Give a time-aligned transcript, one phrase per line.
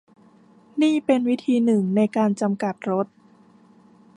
[0.81, 3.07] นี่เป็นวิธีหนึ่งในการกำจัดรถ